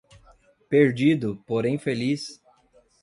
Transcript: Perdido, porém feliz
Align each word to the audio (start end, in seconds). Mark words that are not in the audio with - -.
Perdido, 0.67 1.35
porém 1.45 1.77
feliz 1.77 2.41